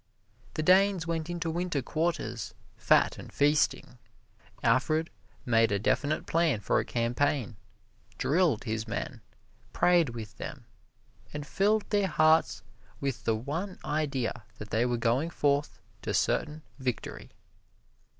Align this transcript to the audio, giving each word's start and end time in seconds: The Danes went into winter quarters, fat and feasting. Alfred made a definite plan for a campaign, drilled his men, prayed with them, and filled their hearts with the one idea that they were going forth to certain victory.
The 0.55 0.63
Danes 0.63 1.05
went 1.05 1.29
into 1.29 1.51
winter 1.51 1.83
quarters, 1.83 2.55
fat 2.75 3.19
and 3.19 3.31
feasting. 3.31 3.99
Alfred 4.63 5.11
made 5.45 5.71
a 5.71 5.77
definite 5.77 6.25
plan 6.25 6.59
for 6.59 6.79
a 6.79 6.85
campaign, 6.85 7.55
drilled 8.17 8.63
his 8.63 8.87
men, 8.87 9.21
prayed 9.73 10.09
with 10.15 10.37
them, 10.37 10.65
and 11.31 11.45
filled 11.45 11.87
their 11.91 12.07
hearts 12.07 12.63
with 12.99 13.25
the 13.25 13.35
one 13.35 13.77
idea 13.85 14.43
that 14.57 14.71
they 14.71 14.87
were 14.87 14.97
going 14.97 15.29
forth 15.29 15.79
to 16.01 16.15
certain 16.15 16.63
victory. 16.79 17.29